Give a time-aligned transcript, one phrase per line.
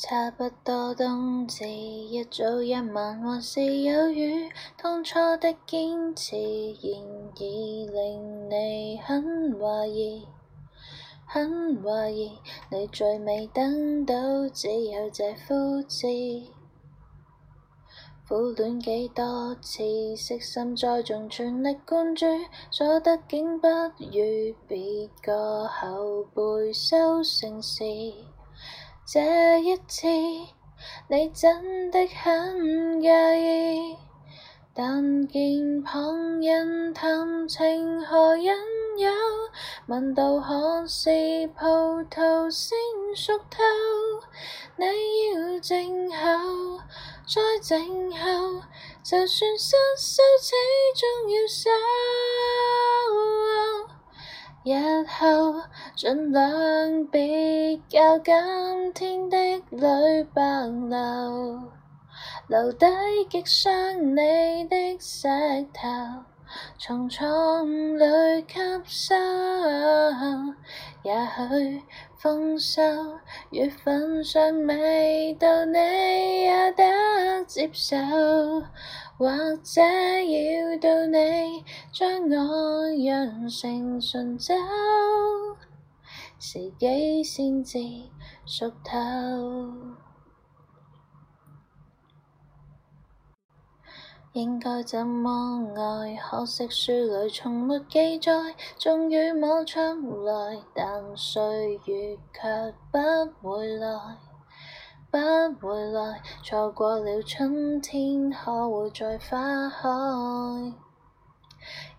[0.00, 4.48] 差不多冬至，一早一晚还是有雨。
[4.80, 6.36] 当初的坚持，
[6.76, 7.02] 现
[7.36, 10.24] 已令你很怀疑，
[11.26, 12.38] 很怀疑。
[12.70, 14.14] 你再未等到，
[14.50, 16.06] 只有这枯枝。
[18.28, 19.82] 苦恋几多次，
[20.14, 22.24] 悉心栽种，全力灌注，
[22.70, 27.82] 所得竟不如别个后辈收成时。
[29.10, 33.08] 这一次，你真的很介
[33.40, 33.96] 意。
[34.74, 38.48] 但见旁人谈情何引
[38.98, 39.10] 诱，
[39.86, 41.08] 问到何时
[41.58, 41.64] 葡
[42.10, 42.78] 萄先
[43.16, 43.62] 熟透，
[44.76, 44.84] 你
[45.54, 46.78] 要静候，
[47.26, 48.60] 再静候，
[49.02, 49.28] 就算
[49.58, 50.52] 失手，始
[50.94, 51.70] 终要守。
[54.74, 55.62] 日后
[55.96, 59.36] 尽量别教今天的
[59.70, 60.42] 泪白
[60.90, 61.62] 流，
[62.48, 62.84] 留低
[63.30, 65.26] 击伤你的石
[65.72, 65.88] 头，
[66.78, 68.04] 从错误里
[68.46, 68.56] 吸
[68.94, 69.14] 收。
[71.02, 71.82] 也许
[72.18, 72.82] 丰收
[73.50, 75.78] 月份尚未到，你
[76.42, 76.84] 也得
[77.46, 77.96] 接受，
[79.16, 79.28] 或
[79.62, 81.37] 者要到你。
[81.92, 84.54] 将我酿成醇酒，
[86.38, 87.78] 时机先至
[88.46, 88.92] 熟透。
[94.32, 96.16] 应该怎么爱？
[96.16, 98.54] 可惜书里从没记载。
[98.78, 103.90] 终于摸出来，但岁月却不回来，
[105.10, 106.22] 不回来。
[106.44, 110.87] 错过了春天，可会再花开？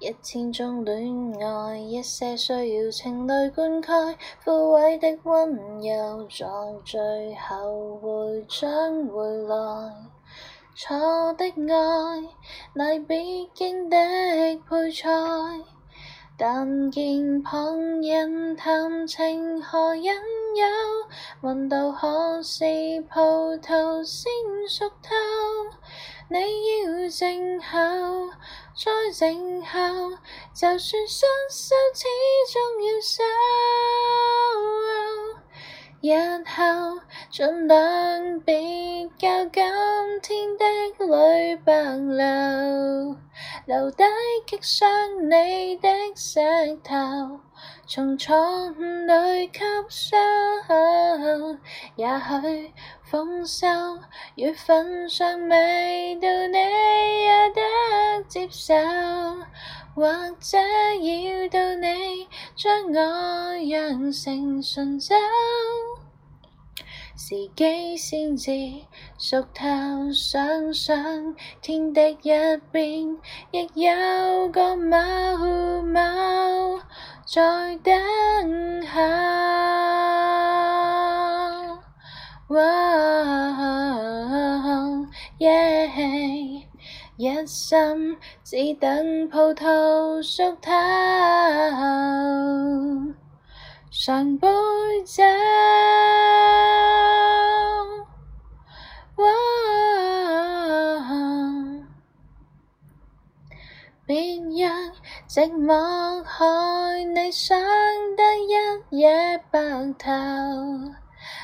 [0.00, 6.46] 一千种恋爱，一些需要情泪灌溉，枯萎的温柔，在
[6.84, 8.70] 最后会长
[9.08, 9.94] 回来。
[10.76, 10.96] 错
[11.32, 12.28] 的爱
[12.74, 13.96] 乃必经的
[14.70, 15.08] 配菜，
[16.38, 20.66] 但见旁人谈情何引诱，
[21.40, 22.62] 问道何时
[23.12, 23.18] 葡
[23.60, 24.30] 萄先
[24.68, 25.10] 熟透？
[26.30, 26.38] 你
[27.02, 28.30] 要静候。
[28.80, 29.70] 在静候，
[30.54, 31.74] 就算失手，始
[32.46, 32.84] 终
[36.04, 36.38] 要收。
[36.38, 39.44] 日后尽量别教
[40.22, 43.16] 今天的泪白流。
[43.68, 44.02] 留低
[44.46, 44.88] 击伤
[45.28, 46.40] 你的石
[46.82, 47.38] 头，
[47.86, 49.60] 从创口里吸
[50.10, 50.16] 收。
[51.94, 53.66] 也许丰收
[54.36, 58.72] 月份上未到，你也得接受，
[59.94, 60.56] 或者
[61.02, 65.14] 要到你将我酿成醇酒。
[67.20, 68.52] 时机先至
[69.18, 69.64] 熟透，
[70.14, 73.16] 想想天的一边，
[73.50, 76.78] 亦有个某某
[77.26, 79.08] 在等候。
[87.20, 90.70] 一生只等葡萄熟透，
[93.90, 94.46] 上杯
[95.04, 95.24] 酒。
[104.08, 104.92] 别让
[105.28, 107.60] 寂寞害你，想
[108.16, 109.60] 得一夜白
[109.98, 110.08] 头，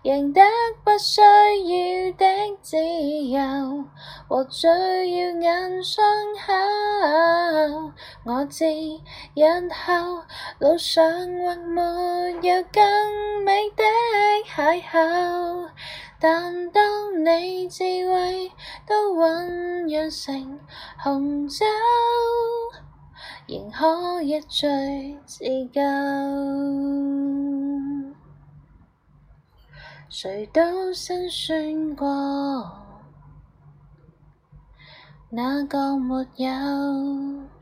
[0.00, 0.40] 赢得
[0.82, 2.26] 不需要的
[2.62, 3.84] 自由，
[4.26, 6.02] 和最耀眼伤
[6.46, 7.92] 口。
[8.24, 10.22] 我知日后
[10.58, 11.82] 路上或没
[12.40, 13.84] 有更美的
[14.50, 15.68] 邂逅。
[16.18, 16.80] 但当
[17.26, 18.50] 你智慧
[18.86, 20.60] 都酝酿成
[20.98, 21.66] 红酒，
[23.46, 25.80] 仍可一醉自救。
[30.08, 32.06] 谁都辛酸过，
[35.30, 37.55] 哪个没有？